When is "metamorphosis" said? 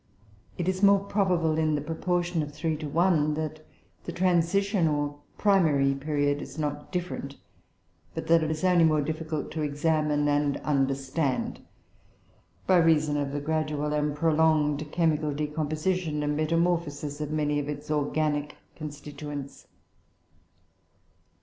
16.35-17.21